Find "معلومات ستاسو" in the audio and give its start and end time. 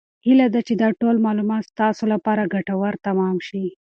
1.27-2.03